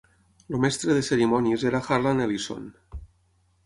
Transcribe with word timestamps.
El 0.55 0.63
mestre 0.63 0.95
de 0.99 1.03
cerimònies 1.09 1.69
era 1.73 1.85
Harlan 1.85 2.27
Ellison. 2.29 2.69